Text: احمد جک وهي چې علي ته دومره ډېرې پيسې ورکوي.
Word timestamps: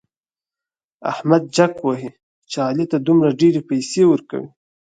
احمد 1.11 1.43
جک 1.55 1.73
وهي 1.85 2.09
چې 2.49 2.57
علي 2.67 2.85
ته 2.91 2.97
دومره 3.07 3.29
ډېرې 3.41 3.61
پيسې 3.69 4.01
ورکوي. 4.07 4.49